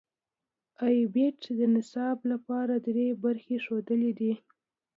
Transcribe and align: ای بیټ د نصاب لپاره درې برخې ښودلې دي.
ای 0.85 0.97
بیټ 1.13 1.39
د 1.59 1.61
نصاب 1.75 2.17
لپاره 2.31 2.73
درې 2.87 3.07
برخې 3.23 3.57
ښودلې 3.65 4.11
دي. 4.19 4.33